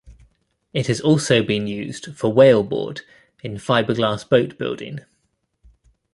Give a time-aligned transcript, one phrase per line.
[0.73, 3.01] It has also been used for whaleboard
[3.43, 5.01] in fiberglass boat building.